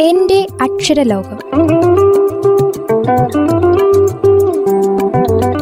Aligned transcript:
എന്റെ 0.00 0.46
അക്ഷരലോകം. 0.62 1.38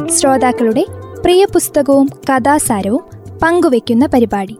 ശ്രോതാക്കളുടെ 0.09 0.85
പ്രിയ 1.23 1.45
പുസ്തകവും 1.45 2.09
കഥാസാരവും 2.31 3.05
പങ്കുവയ്ക്കുന്ന 3.43 4.07
പരിപാടി. 4.07 4.59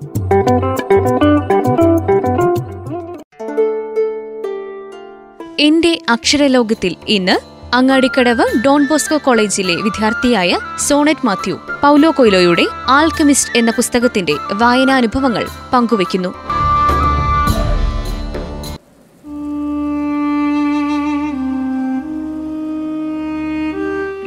എന്റെ 5.61 5.99
അക്ഷരലോകത്തിൽ 6.11 6.97
ഇന്ന് 7.09 7.55
അങ്ങാടിക്കടവ് 7.75 8.45
ഡോൺ 8.67 8.87
ബോസ്കോ 8.91 9.21
കോളേജിലെ 9.25 9.75
വിദ്യാർത്ഥിയായ 9.75 10.59
സോണറ്റ് 10.89 11.27
മാത്യു 11.27 11.55
പൗലോ 11.55 12.13
കൊയ്ലോയുടെ 12.17 12.67
ആൽക്കമിസ്റ്റ് 12.89 13.59
എന്ന 13.59 13.71
പുസ്തകത്തിന്റെ 13.71 14.33
വായനാനുഭവങ്ങൾ 14.53 15.47
പങ്കുവയ്ക്കുന്നു. 15.73 16.35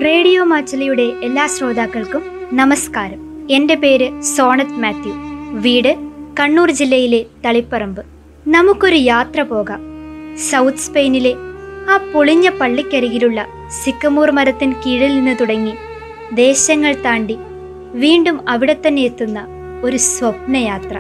റേഡിയോ 0.04 0.44
മാച്ചലിയുടെ 0.44 1.04
എല്ലാ 1.24 1.48
ശ്രോതാക്കൾക്കും 1.48 2.24
നമസ്കാരം. 2.54 3.48
എന്റെ 3.52 3.76
പേര് 3.76 4.22
സോണത് 4.22 4.80
മാത്യു. 4.84 5.14
വീട് 5.52 5.96
കണ്ണൂർ 6.40 6.72
ജില്ലയിലെ 6.72 7.26
തളിപ്പറമ്പ്. 7.46 8.02
നമുക്കൊരു 8.48 8.96
യാത്ര 8.96 9.42
പോകാം. 9.42 9.82
സൗത്ത് 10.38 10.78
സ്പെയിനിലെ 10.78 11.34
ആ 11.90 11.98
പൊളിഞ്ഞ 12.14 12.50
പള്ളിക്കരികിലുള്ള 12.50 13.46
സിക്കമൂർ 13.84 14.32
മരത്തിൻ 14.32 14.73
കീഴിൽ 14.86 15.16
നിന്ന് 15.16 15.36
തുടങ്ങി 15.42 15.73
ദേശങ്ങൾ 16.34 16.94
താണ്ടി 17.06 17.38
വീണ്ടും 17.94 18.50
അവിടെ 18.50 18.78
തന്നെ 18.88 19.02
എത്തുന്ന 19.02 19.48
ഒരു 19.84 19.98
സ്വപ്നയാത്ര 19.98 20.98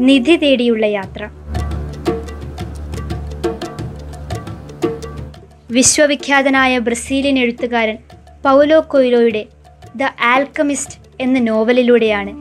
നിധി 0.00 0.36
തേടിയുള്ള 0.36 0.86
യാത്ര. 0.86 1.28
വിശ്വവിഖ്യാതനായ 5.70 6.78
ബ്രസീലിയൻ 6.78 7.38
എഴുത്തുകാരൻ 7.38 7.98
പൗലോ 8.46 8.84
കൊയ്ലോയുടെ 8.88 9.46
ദ 9.96 10.02
ആൽക്കമിസ്റ്റ് 10.02 10.94
എന്ന 11.20 11.38
നോവലിലൂടെയാണ് 11.38 12.32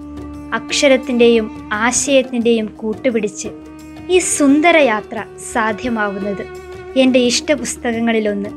അക്ഷരത്തിന്റെയും 0.55 1.69
ആശയത്തിന്റെയും 1.73 2.65
കൂട്ടുപിടിച്ച് 2.65 3.47
ഈ 4.09 4.19
സുന്ദര 4.19 4.77
യാത്ര 4.77 5.23
സാധ്യമാവുന്നത് 5.53 6.45
എന്റെ 6.97 7.19
ഇഷ്ടപുസ്തകങ്ങളിലൊന്ന്. 7.19 8.49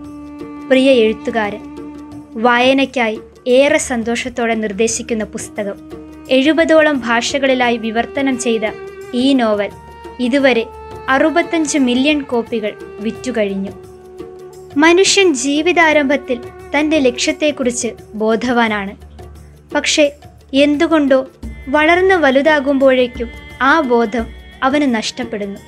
പ്രിയ 0.68 0.90
എഴുത്തുകാരൻ 0.90 1.60
വായനയ്ക്കായി 2.42 3.20
ഏറെ 3.46 3.78
സന്തോഷത്തോടെ 3.78 4.54
നിർദ്ദേശിക്കുന്ന 4.54 5.24
പുസ്തകം. 5.24 5.74
എഴുപതോളം 6.30 7.00
ഭാഷകളിലായി 7.00 7.76
വിവർത്തനം 7.76 8.38
ചെയ്ത 8.38 8.62
ഈ 9.14 9.32
നോവൽ 9.32 9.70
ഇതുവരെ 10.20 10.66
അറുപത്തഞ്ച് 11.08 11.78
മില്യൺ 11.78 12.22
കോപ്പികൾ 12.22 12.72
വിറ്റുകഴിഞ്ഞു. 13.00 13.70
മനുഷ്യൻ 14.76 15.34
ജീവിതാരംഭത്തിൽ 15.34 16.40
തന്റെ 16.76 16.98
ലക്ഷ്യത്തെക്കുറിച്ച് 16.98 17.88
ബോധവാനാണ്. 18.14 18.96
പക്ഷേ 19.74 20.12
എന്തുകൊണ്ടോ 20.54 21.26
വളർന്ന് 21.68 22.14
വലുതാകുമ്പോഴേക്കും 22.14 23.30
ആ 23.62 23.80
ബോധം 23.80 24.26
അവന് 24.62 24.94
നഷ്ടപ്പെടുന്നു. 24.94 25.60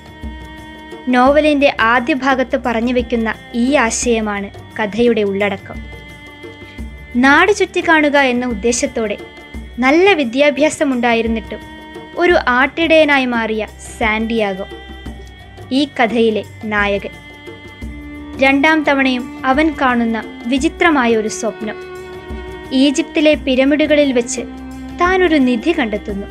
നോവലിന്റെ 1.09 1.77
ആദ്യ 1.81 2.15
ഭാഗത്ത് 2.15 2.61
പറഞ്ഞു 2.67 2.92
വെക്കുന്ന 2.92 3.34
ഈ 3.55 3.75
ആശയമാണ് 3.75 4.51
കഥയുടെ 4.79 5.20
ഉള്ളടക്കം. 5.20 5.75
നാട് 7.17 7.53
ചുറ്റിക്കാണുക 7.53 8.17
എന്ന 8.17 8.47
ഉദ്ദേശത്തോടെ 8.47 9.17
നല്ല 9.79 10.12
വിദ്യാഭ്യാസമുണ്ടായിരുന്നിട്ടും 10.12 11.61
ഒരു 12.17 12.35
ആട്ടിടയനായി 12.48 13.25
മാറിയ 13.25 13.67
സാൻഡിയാഗോ 13.98 14.69
ഈ 15.73 15.85
കഥയിലെ 15.85 16.45
നായകൻ. 16.64 17.30
രണ്ടാം 18.42 18.83
തവണയും 18.83 19.42
അവൻ 19.44 19.74
കാണുന്ന 19.80 20.42
വിചിത്രമായ 20.46 21.16
ഒരു 21.16 21.28
സ്വപ്നം. 21.28 21.77
ഈജിപ്തിലെ 22.72 23.34
പിരമിഡുകളിൽ 23.34 24.12
വെച്ച് 24.12 24.42
താൻ 25.01 25.24
ഒരു 25.24 25.34
നിധി 25.34 25.73
കണ്ടെത്തുന്നു. 25.78 26.27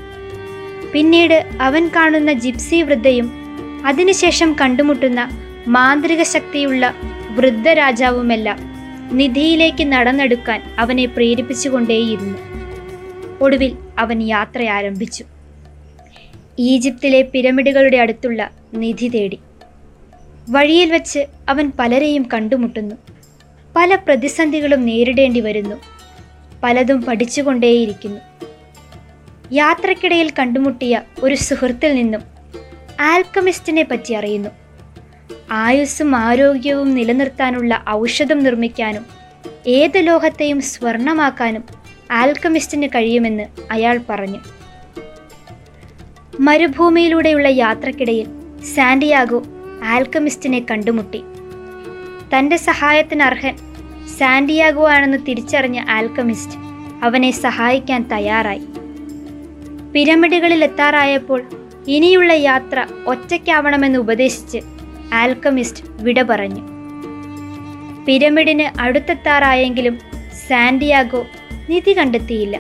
പിന്നീട് 0.94 1.46
അവൻ 1.62 1.88
കാണുന്ന 1.96 2.34
ജിപ്സി 2.34 2.82
വൃദ്ധയും 2.82 3.28
അതിനുശേഷം 3.86 4.56
കണ്ടുമുട്ടുന്ന 4.62 5.22
മാന്ത്രിക 5.68 6.24
ശക്തിയുള്ള 6.24 6.94
വൃദ്ധരാജാവുമെല്ലാം 7.32 8.60
നിധിയിലേക്ക് 9.12 9.84
നടന്നെടുക്കാൻ 9.92 10.62
അവനെ 10.80 11.06
പ്രേരിപ്പിച്ചുകൊണ്ടേയിരുന്നു. 11.06 12.38
ഒടുവിൽ 13.42 13.78
അവൻ 14.00 14.24
യാത്ര 14.24 14.64
ആരംഭിച്ചു 14.78 15.24
ഈജിപ്തിലെ 16.60 17.22
പിരമിഡുകളുടെ 17.22 17.98
അടുത്തുള്ള 17.98 18.50
നിധി 18.74 19.08
തേടി. 19.08 19.40
വഴിയിൽ 20.50 20.92
വച്ച് 20.92 21.20
അവൻ 21.50 21.72
പലരെയും 21.80 22.30
കണ്ടുമുട്ടുന്നു. 22.34 22.96
പല 23.76 23.96
പ്രതിസന്ധികളും 23.96 24.86
നേരിടേണ്ടി 24.86 25.40
വരുന്നു. 25.40 25.76
പലതും 26.64 27.02
പഠിച്ചുകൊണ്ടേയിരിക്കുന്നു. 27.02 28.20
യാത്രക്കിടയിൽ 29.54 30.32
കണ്ടുമുട്ടിയ 30.40 31.02
ഒരു 31.24 31.36
സുഹൃത്തിൽ 31.36 31.96
നിന്നും 31.96 32.22
ആൽക്കമിസ്റ്റിനെ 33.00 33.84
പറ്റി 33.84 34.14
അറിയുന്നു. 34.14 34.50
ആയുസ്സും 35.52 36.16
ആരോഗ്യവും 36.16 36.96
നിലനിർത്താനുള്ള 36.96 37.84
ഔഷധം 37.90 38.40
നിർമ്മിക്കാനും 38.44 39.06
ഏത് 39.68 39.98
ലോഹത്തെയും 39.98 40.62
സ്വർണമാക്കാനും 40.62 41.64
ആൽക്കമിസ്റ്റിന് 42.12 42.88
കഴിയുമെന്ന് 42.88 43.44
അയാൾ 43.72 44.00
പറഞ്ഞു. 44.10 44.40
മരുഭൂമിയിലൂടെയുള്ള 46.40 47.48
യാത്രക്കിടയിൽ 47.48 48.28
സാന്റിയാഗോ 48.76 49.44
ആൽക്കമിസ്റ്റിനെ 49.84 50.66
കണ്ടുമുട്ടി. 50.72 51.24
തന്റെ 52.38 52.58
സഹായത്തിന് 52.58 53.24
അർഹൻ 53.24 53.56
സാൻഡിയാഗോ 54.18 54.90
ആണെന്ന് 54.90 55.18
തിരിച്ചറിഞ്ഞ 55.28 55.86
ആൽക്കമിസ്റ്റ് 55.90 56.58
അവനെ 57.04 57.32
സഹായിക്കാൻ 57.32 58.10
തയ്യാറായി. 58.10 58.62
പിരമിഡുകളിൽ 59.94 60.64
എത്താറായപ്പോൾ 60.64 61.44
ഇനിയുള്ള 61.88 62.34
യാത്ര 62.34 62.88
ഒറ്റയ്ക്കാവണമെന്ന് 63.08 64.00
ഉപദേശിച്ച് 64.00 64.58
ആൽക്കമിസ്റ്റ് 65.14 65.84
വിട 65.90 66.22
പറഞ്ഞു. 66.22 66.62
പിരമിഡിന് 68.06 68.82
അടുത്തെത്താറായെങ്കിലും 68.82 70.00
സാൻഡിയാഗോ 70.48 71.26
നിധി 71.70 71.98
കണ്ടെത്തിയില്ല. 71.98 72.60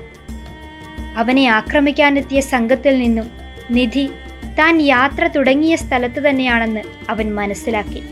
അവനെ 1.17 1.45
ആക്രമിക്കാനെത്തിയ 1.45 2.41
സംഘത്തിൽ 2.41 2.99
നിന്നും 2.99 3.31
നിധി 3.71 4.09
താൻ 4.59 4.81
യാത്ര 4.81 5.27
തുടങ്ങിയ 5.27 5.75
സ്ഥലത്ത് 5.75 6.29
തന്നെയാണെന്ന് 6.29 6.81
അവൻ 7.09 7.35
മനസ്സിലാക്കി. 7.35 8.03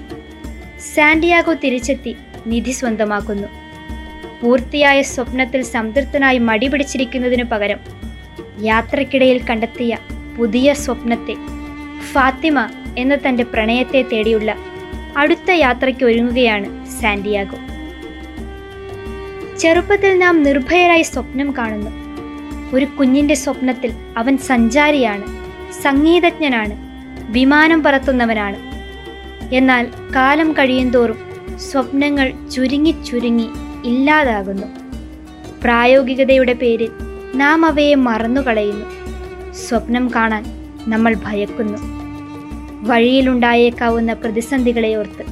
സാന്റിയാഗോ 0.96 1.54
തിരിച്ചെത്തി 1.54 2.16
നിധി 2.48 2.72
സ്വന്തമാക്കുന്നു. 2.72 3.48
പൂർത്തിയായ 4.42 5.02
സ്വപ്നത്തിൽ 5.02 5.62
സംതൃപ്തനായി 5.62 6.38
മടി 6.38 6.68
പിടിച്ചിരിക്കുന്നതിനു 6.68 7.44
പകരം 7.44 7.78
യാത്രക്കിടയിൽ 8.62 9.42
കണ്ടെത്തിയ 9.50 9.98
പുതിയ 10.38 10.74
സ്വപ്നത്തെ 10.74 11.36
ഫാത്തിമ 12.12 12.70
എന്ന 12.98 13.16
തന്റെ 13.16 13.44
പ്രണയത്തെ 13.44 14.02
തേടിയുള്ള 14.02 14.56
അടുത്ത 15.18 15.52
യാത്രയ്ക്ക് 15.52 16.04
ഒരുങ്ങുകയാണ് 16.04 16.86
സാന്റിയാഗോ. 17.02 17.58
ചെറുപ്പത്തിൽ 19.58 20.20
നാം 20.20 20.44
നിർഭയരായി 20.44 21.02
സ്വപ്നം 21.02 21.58
കാണുന്നു. 21.58 21.92
ഒരു 22.76 22.86
കുഞ്ഞിന്റെ 22.86 23.34
സ്വപ്നത്തിൽ 23.34 23.92
അവൻ 24.18 24.38
സഞ്ചാരിയാണ്. 24.38 25.47
സംഗീതജ്ഞനാണ്. 25.72 26.88
വിമാനം 27.32 27.84
പറത്തുന്നവനാണ്. 27.84 28.58
എന്നാൽ 29.56 29.88
കാലം 30.16 30.54
കഴിയുന്തോറും 30.54 31.18
സ്വപ്നങ്ങൾ 31.58 32.34
ചുരുങ്ങി 32.56 32.96
ചുരുങ്ങി 33.06 33.50
ഇല്ലാതാകുന്നു. 33.86 34.68
പ്രായോഗികതയുടെ 35.64 36.54
പേരിൽ 36.54 36.90
നാം 37.36 37.66
അവയെ 37.66 37.96
മറന്നുകളയുന്നു. 37.96 38.86
സ്വപ്നം 39.54 40.12
കാണാൻ 40.16 40.46
നമ്മൾ 40.88 41.16
ഭയക്കുന്നു. 41.26 41.78
വഴിയിലുണ്ടായേക്കാവുന്ന 42.82 44.14
പ്രതിസന്ധികളെ 44.14 44.96
ഓർത്ത് 44.96 45.26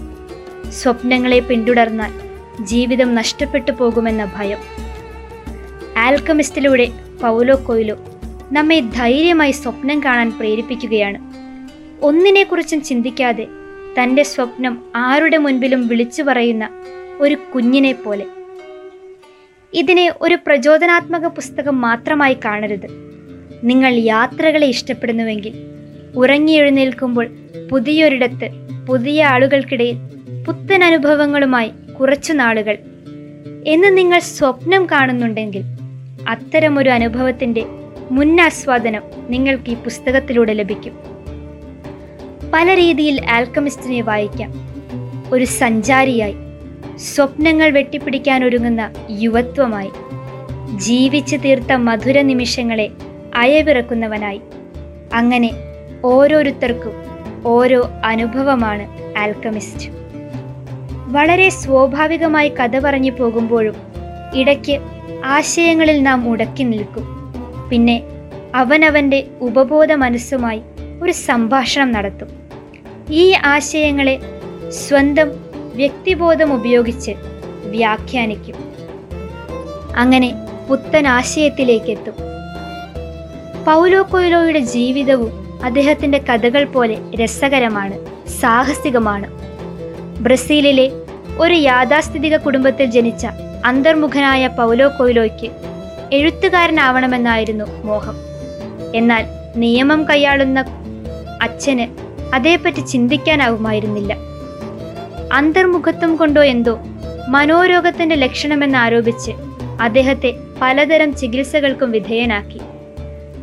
സ്വപ്നങ്ങളെ 0.72 1.40
പിന്തുടർന്നാൽ 1.40 2.14
ജീവിതം 2.62 3.16
നഷ്ടപ്പെട്ടു 3.16 3.72
പോകുമെന്ന 3.72 4.32
ഭയം. 4.36 4.58
ആൽക്കമിസ്റ്റിലൂടെ 5.98 6.90
പൗലോ 7.22 7.56
കൊയിലോ 7.68 7.98
നമ്മെ 8.52 8.80
ധൈര്യമായി 8.80 9.52
സ്വപ്നം 9.52 10.04
കാണാൻ 10.04 10.32
പ്രേരിപ്പിക്കുകയാണ്. 10.40 11.18
ഒന്നിനെക്കുറിച്ചും 12.02 12.82
ചിന്തിക്കാതെ 12.82 13.48
തന്റെ 14.00 14.24
സ്വപ്നം 14.24 14.84
ആരുടെ 14.96 15.38
മുൻപിലും 15.38 15.88
വിളിച്ചു 15.88 16.24
പറയുന്ന 16.24 16.70
ഒരു 17.20 17.38
കുഞ്ഞിനെ 17.56 17.92
പോലെ. 17.92 18.26
ഇതിനെ 19.74 20.14
ഒരു 20.22 20.38
പ്രചോദനാത്മക 20.48 21.26
പുസ്തകം 21.26 21.82
മാത്രമായി 21.82 22.38
കാണരുത്. 22.46 22.88
നിങ്ങൾ 23.64 23.94
യാത്രകളെ 23.94 24.68
ഇഷ്ടപ്പെടുന്നുവെങ്കിൽ 24.68 25.54
ഉറങ്ങി 26.16 26.52
എഴുന്നേൽക്കുമ്പോൾ 26.52 27.28
പുതിയൊരിടത്ത് 27.72 28.50
പുതിയ 28.88 29.24
ആളുകൾക്കിടയിൽ 29.24 29.96
പുത്തൻ 30.48 30.84
അനുഭവങ്ങളുമായി 30.84 31.72
കുറച്ചു 32.00 32.34
നാളുകൾ. 32.34 32.78
എന്ന് 33.68 33.98
നിങ്ങൾ 33.98 34.20
സ്വപ്നം 34.20 34.86
കാണുന്നുണ്ടെങ്കിൽ 34.86 35.62
അത്തരമൊരു 36.30 36.90
അനുഭവത്തിന്റെ 36.90 37.66
മുന്നാസ്വാദനം 38.12 39.02
നിങ്ങൾക്ക് 39.30 39.70
ഈ 39.70 39.74
പുസ്തകത്തിലൂടെ 39.74 40.54
ലഭിക്കും. 40.54 41.00
പല 42.54 42.76
രീതിയിൽ 42.76 43.30
ആൽക്കമിസ്റ്റിനെ 43.30 44.02
വായിക്കാം. 44.02 44.54
ഒരു 45.34 45.46
സഞ്ചാരിയായി 45.46 46.36
സ്വപ്നങ്ങൾ 46.98 47.70
വെട്ടിപ്പിടിക്കാൻ 47.70 48.46
ഒരുങ്ങുന്ന 48.46 48.92
യുവത്വമായി 49.10 49.92
ജീവിച്ചു 50.76 51.36
തീർത്ത 51.36 51.74
മധുര 51.74 52.22
നിമിഷങ്ങളെ 52.22 52.90
അയവിറക്കുന്നവനായി. 53.36 54.42
അങ്ങനെ 55.14 55.52
ഓരോരുത്തർക്കും 56.04 56.92
ഓരോ 57.46 57.90
അനുഭവമാണ് 58.06 59.18
ആൽക്കമിസ്റ്റ്. 59.18 59.90
വളരെ 61.08 61.50
സ്വാഭാവികമായി 61.50 62.50
കഥ 62.50 62.80
പറഞ്ഞു 62.80 63.12
പോകുമ്പോഴും 63.12 63.76
ഇടയ്ക്ക് 64.36 64.80
ആശയങ്ങളിൽ 65.26 66.04
നാം 66.04 66.30
ഉടക്കി 66.30 66.64
നിൽക്കും. 66.64 67.15
പിന്നെ 67.70 68.04
അവനവന്റെ 68.56 69.28
ഉപബോധ 69.42 69.92
മനസ്സുമായി 69.92 70.62
ഒരു 71.02 71.12
സംഭാഷണം 71.12 71.92
നടത്തും. 71.92 72.28
ഈ 73.10 73.32
ആശയങ്ങളെ 73.32 74.20
സ്വന്തം 74.70 75.32
വ്യക്തിബോധം 75.76 76.54
ഉപയോഗിച്ച് 76.54 77.12
വ്യാഖ്യാനിക്കും. 77.66 78.56
അങ്ങനെ 79.96 80.34
പുത്തൻ 80.70 81.08
ആശയത്തിലേക്കെത്തും. 81.08 82.14
പൗലോ 83.66 84.08
കൊയ്ലോയുടെ 84.12 84.60
ജീവിതവും 84.60 85.64
അദ്ദേഹത്തിന്റെ 85.66 86.18
കഥകൾ 86.18 86.64
പോലെ 86.64 86.98
രസകരമാണ് 87.16 88.06
സാഹസികമാണ്. 88.28 89.32
ബ്രസീലിലെ 90.20 90.92
ഒരു 91.40 91.54
യാഥാസ്ഥിതിക 91.54 92.38
കുടുംബത്തിൽ 92.38 92.86
ജനിച്ച 92.86 93.28
അന്തർമുഖനായ 93.66 94.48
പൗലോ 94.48 94.92
കൊയ്ലോയ്ക്ക് 95.00 95.75
എഴുത്തുകാരനാവണമെന്നായിരുന്നു 96.16 97.86
മോഹം. 97.86 98.16
എന്നാൽ 98.96 99.26
നിയമം 99.56 100.10
കൈയാളുന്ന 100.10 100.66
അച്ഛന് 101.42 101.88
അതേപ്പറ്റി 102.36 102.82
ചിന്തിക്കാനാവുമായിരുന്നില്ല. 102.82 104.16
അന്തർമുഖത്വം 105.34 106.16
കൊണ്ടോ 106.16 106.44
എന്തോ 106.44 106.80
മനോരോഗത്തിന്റെ 107.30 108.16
ലക്ഷണമെന്നാരോപിച്ച് 108.16 109.32
അദ്ദേഹത്തെ 109.82 110.34
പലതരം 110.62 111.16
ചികിത്സകൾക്കും 111.16 111.92
വിധേയനാക്കി. 111.92 112.62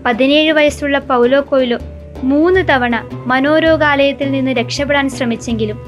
പതിനേഴ് 0.07 0.53
വയസ്സുള്ള 0.53 0.99
പൗലോ 0.99 1.41
കൊയ്ലോ 1.41 1.79
മൂന്ന് 2.23 2.69
തവണ 2.69 3.09
മനോരോഗാലയത്തിൽ 3.13 4.31
നിന്ന് 4.33 4.51
രക്ഷപ്പെടാൻ 4.51 5.11
ശ്രമിച്ചെങ്കിലും 5.11 5.79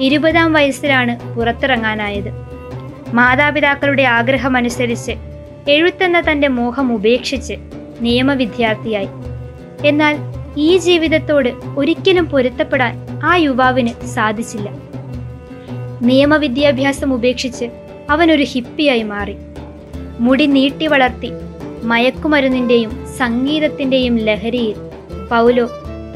ഇരുപതാം 0.00 0.52
വയസ്സിലാണ് 0.52 1.34
പുറത്തിറങ്ങാനായത്. 1.36 2.30
മാതാപിതാക്കളുടെ 3.14 4.02
ആഗ്രഹമനുസരിച്ച് 4.02 5.12
എഴുത്തെന്ന 5.68 6.22
തന്റെ 6.30 6.48
മോഹം 6.48 6.94
ഉപേക്ഷിച്ച് 6.94 7.54
നിയമവിദ്യാർത്ഥിയായി. 8.00 9.08
എന്നാൽ 9.84 10.16
ഈ 10.56 10.76
ജീവിതത്തോട് 10.76 11.48
ഒരിക്കലും 11.76 12.24
പൊരുത്തപ്പെടാൻ 12.24 13.20
ആ 13.24 13.36
യുവാവിന് 13.36 14.06
സാധിച്ചില്ല. 14.06 14.68
നിയമവിദ്യാഭ്യാസം 16.02 17.14
ഉപേക്ഷിച്ച് 17.14 17.64
അവനൊരു 18.10 18.42
ഹിപ്പിയായി 18.42 19.02
മാറി. 19.02 19.36
മുടി 20.20 20.46
നീട്ടി 20.46 20.86
വളർത്തി 20.86 21.30
മയക്കുമരുന്നിന്റെയും 21.82 23.06
സംഗീതത്തിന്റെയും 23.16 24.16
ലഹരിയിൽ 24.16 24.74
പൗലോ 25.30 25.68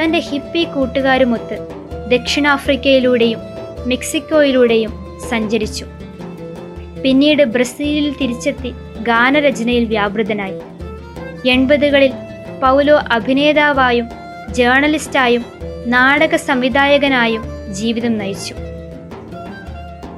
തന്റെ 0.02 0.18
ഹിപ്പി 0.18 0.64
കൂട്ടുകാരുമൊത്ത് 0.64 1.68
ദക്ഷിണാഫ്രിക്കയിലൂടെയും 2.08 3.38
മെക്സിക്കോയിലൂടെയും 3.86 4.92
സഞ്ചരിച്ചു. 5.30 5.86
പിന്നീട് 7.02 7.42
ബ്രസീലിൽ 7.42 8.14
തിരിച്ചെത്തി 8.20 8.72
ഗാനരചനയിൽ 9.06 9.84
വ്യാപൃതനായി. 9.84 10.60
എൺപതുകളിൽ 11.48 12.12
പൗലോ 12.62 12.96
അഭിനേതാവായും 13.12 14.08
ജേർണലിസ്റ്റായും 14.50 15.44
നാടക 15.86 16.36
സംവിധായകനായും 16.36 17.42
ജീവിതം 17.74 18.18
നയിച്ചു. 18.18 18.54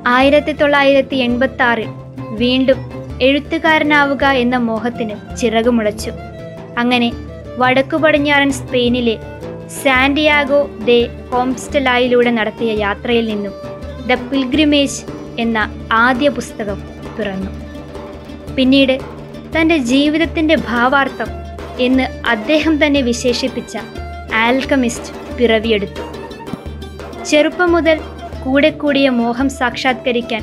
ആയിരത്തി 0.07 0.53
തൊള്ളായിരത്തി 0.53 1.17
എൺപത്തി 1.17 1.63
ആറിൽ 1.63 1.89
വീണ്ടും 2.31 2.77
എഴുത്തുകാരനാവുക 3.23 4.25
എന്ന 4.25 4.57
മോഹത്തിന് 4.57 5.37
ചിറകുമുളച്ചു. 5.37 6.13
അങ്ങനെ 6.79 7.13
വടക്കു 7.59 7.97
പടിഞ്ഞാറൻ 7.97 8.53
സ്പെയിനിലെ 8.53 9.17
സാന്റിയാഗോ 9.69 10.71
ദേ 10.85 11.09
ഹോംസ്റ്റലായിലൂടെ 11.33 12.31
നടത്തിയ 12.31 12.81
യാത്രയിൽ 12.81 13.27
നിന്നും 13.29 13.53
ദ 14.07 14.15
പിൽഗ്രിമേജ് 14.15 15.03
എന്ന 15.39 15.87
ആദ്യ 15.93 16.29
പുസ്തകം 16.29 16.83
പിറന്നു. 17.19 17.68
പിന്നീട് 18.59 19.01
തന്റെ 19.57 19.77
ജീവിതത്തിന്റെ 19.77 20.55
ഭാവാർത്ഥം 20.55 21.27
എന്ന് 21.81 22.29
അദ്ദേഹം 22.29 22.87
തന്നെ 22.87 23.01
വിശേഷിപ്പിച്ച 23.01 23.79
ആൽക്കമിസ്റ്റ് 24.35 25.37
പിറവിയെടുത്തു. 25.37 26.05
ചെറുപ്പം 27.25 27.73
മുതൽ 27.73 28.01
കൂടെ 28.45 28.71
കൂടിയ 28.71 29.09
മോഹം 29.09 29.49
സാക്ഷാത്കരിക്കാൻ 29.49 30.43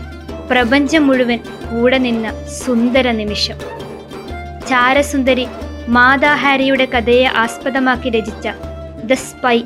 പ്രപഞ്ചം 0.52 1.08
മുഴുവൻ 1.08 1.40
കൂടെ 1.72 1.98
നിന്ന 1.98 2.48
സുന്ദര 2.48 3.12
നിമിഷം. 3.12 3.58
ചാരസുന്ദരി 4.70 5.48
മാതാ 5.88 6.34
ഹാരിയുടെ 6.36 6.86
കഥയെ 6.86 7.26
ആസ്പദമാക്കി 7.26 8.10
രചിച്ച 8.10 8.48
ദ 9.04 9.14
സ്പൈ 9.14 9.62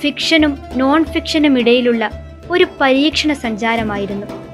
ഫിക്ഷനും 0.00 0.58
നോൺ 0.74 1.04
ഫിക്ഷനും 1.04 1.58
ഇടയിലുള്ള 1.58 2.10
ഒരു 2.50 2.66
പരീക്ഷണ 2.80 3.32
സഞ്ചാരമായിരുന്നു. 3.32 4.45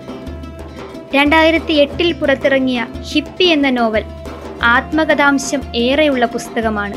രണ്ടായിരത്തി 1.15 1.73
എട്ടിൽ 1.73 2.13
പുറത്തിറങ്ങിയ 2.13 2.87
ഹിപ്പി 3.13 3.45
എന്ന 3.45 3.71
നോവൽ 3.71 4.05
ആത്മകഥാംശം 4.63 5.63
ഏറെയുള്ള 5.77 6.27
പുസ്തകമാണ്. 6.27 6.97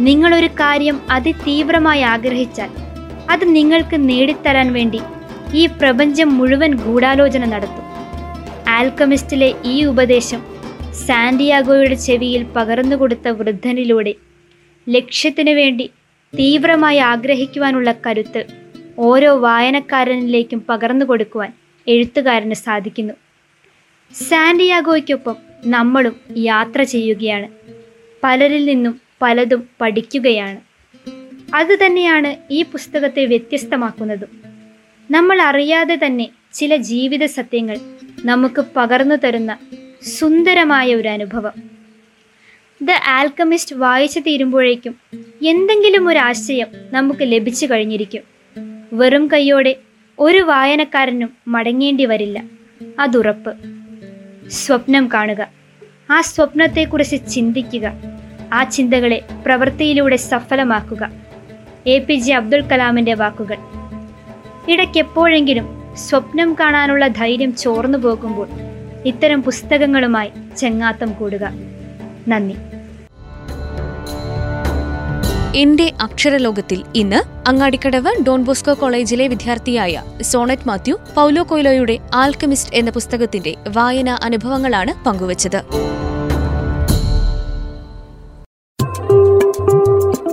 നിങ്ങളൊരു 0.00 0.46
കാര്യം 0.46 1.00
അതിതീവ്രമായി 1.10 2.00
ആഗ്രഹിച്ചാൽ 2.00 2.70
അത് 3.30 3.56
നിങ്ങൾക്ക് 3.56 4.08
നേടിത്തരാൻ 4.08 4.72
വേണ്ടി 4.72 5.00
ഈ 5.54 5.66
പ്രപഞ്ചം 5.66 6.38
മുഴുവൻ 6.38 6.74
ഗൂഢാലോചന 6.74 7.44
നടത്തും. 7.44 7.86
ആൽക്കമിസ്റ്റിലെ 8.68 9.54
ഈ 9.64 9.84
ഉപദേശം 9.84 10.42
സാന്റിയാഗോയുടെ 11.06 11.94
ചെവിയിൽ 11.94 12.46
പകർന്നുകൊടുത്ത 12.56 13.28
വൃദ്ധനിലൂടെ 13.28 14.14
ലക്ഷ്യത്തിനു 14.88 15.50
വേണ്ടി 15.50 15.90
തീവ്രമായി 16.38 16.98
ആഗ്രഹിക്കുവാനുള്ള 16.98 17.94
കരുത്ത് 18.06 18.46
ഓരോ 18.98 19.36
വായനക്കാരനിലേക്കും 19.36 20.64
പകർന്നു 20.68 21.04
കൊടുക്കുവാൻ 21.04 21.59
എഴുത്തുകാരന് 21.88 22.54
സാധിക്കുന്നു. 22.54 23.14
സാന്റിയാഗോയ്ക്കൊപ്പം 24.28 25.36
നമ്മളും 25.66 26.16
യാത്ര 26.36 26.82
ചെയ്യുകയാണ്. 26.82 27.48
പലരിൽ 28.22 28.64
നിന്നും 28.64 29.00
പലതും 29.22 29.68
പഠിക്കുകയാണ്. 29.80 30.60
അതുതന്നെയാണ് 31.54 32.36
ഈ 32.50 32.62
പുസ്തകത്തെ 32.62 33.24
വ്യത്യസ്തമാക്കുന്നതും. 33.24 34.42
നമ്മൾ 35.10 35.42
അറിയാതെ 35.42 35.98
തന്നെ 36.06 36.28
ചില 36.52 36.76
ജീവിത 36.76 37.24
സത്യങ്ങൾ 37.24 37.78
നമുക്ക് 38.24 38.64
പകർന്നു 38.76 39.14
തരുന്ന 39.14 39.58
സുന്ദരമായ 40.02 40.94
ഒരു 40.94 41.08
അനുഭവം. 41.08 41.52
ദ 42.82 42.90
ആൽക്കമിസ്റ്റ് 42.90 43.76
വായിച്ചു 43.76 44.20
തീരുമ്പോഴേക്കും 44.20 44.96
എന്തെങ്കിലും 45.46 46.08
ഒരു 46.08 46.18
ആശയം 46.18 46.66
നമുക്ക് 46.92 47.20
ലഭിച്ചു 47.22 47.66
കഴിഞ്ഞിരിക്കും. 47.66 48.22
വെറും 48.92 49.26
കൈയോടെ 49.26 49.76
ഒരു 50.20 50.38
വായനക്കാരനും 50.38 51.30
മടങ്ങേണ്ടി 51.48 52.04
വരില്ല. 52.04 52.44
അതുറപ്പ്. 53.00 53.54
സ്വപ്നം 54.50 55.10
കാണുക. 55.14 55.48
ആ 56.10 56.20
സ്വപ്നത്തെക്കുറിച്ച് 56.20 57.16
ചിന്തിക്കുക. 57.30 57.92
ആ 58.52 58.64
ചിന്തകളെ 58.64 59.22
പ്രവൃത്തിയിലൂടെ 59.46 60.16
സഫലമാക്കുക. 60.16 61.10
എ 61.86 61.98
പി 61.98 62.14
ജെ 62.14 62.34
അബ്ദുൽ 62.34 62.60
കലാമിന്റെ 62.60 63.14
വാക്കുകൾ. 63.14 63.56
ഇടയ്ക്കെപ്പോഴെങ്കിലും 64.68 65.96
സ്വപ്നം 65.96 66.56
കാണാനുള്ള 66.60 67.06
ധൈര്യം 67.06 67.56
ചോർന്നു 67.56 67.98
പോകുമ്പോൾ 67.98 68.48
ഇത്തരം 69.06 69.42
പുസ്തകങ്ങളുമായി 69.42 70.30
ചെങ്ങാത്തം 70.56 71.12
കൂടുക. 71.12 71.52
നന്ദി. 72.28 72.56
എന്റെ 75.56 75.92
അക്ഷരലോകത്തിൽ 76.00 76.82
ഇന്ന് 76.94 77.48
അങ്ങാടിക്കടവ് 77.48 78.24
ഡോൺ 78.26 78.44
ബോസ്കോ 78.44 78.74
കോളേജിലെ 78.74 79.26
വിദ്യാർത്ഥിയായ 79.28 80.02
സോണറ്റ് 80.22 80.68
മാത്യു 80.68 80.94
പൗലോ 81.14 81.42
കൊയ്ലോയുടെ 81.42 81.98
ആൽക്കമിസ്റ്റ് 82.14 82.74
എന്ന 82.74 82.90
പുസ്തകത്തിന്റെ 82.90 83.54
വായനാ 83.68 84.18
അനുഭവങ്ങളാണ് 84.22 85.04
പങ്കുവച്ചത്. 85.04 85.56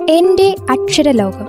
എന്റെ 0.10 0.56
അക്ഷരലോകം. 0.70 1.48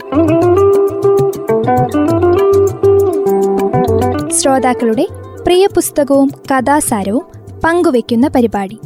ശ്രോതാക്കളുടെ 4.30 5.06
പ്രിയ 5.44 5.66
പുസ്തകവും 5.66 6.30
കഥാസാരവും 6.52 7.24
പങ്കുവയ്ക്കുന്ന 7.64 8.28
പരിപാടി. 8.28 8.78